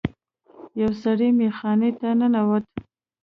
[0.81, 2.65] یو سړی میخانې ته ننوت.